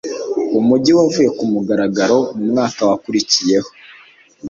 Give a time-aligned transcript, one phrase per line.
[0.59, 3.69] umujyi wavuye kumugaragaro mu mwaka wakurikiyeho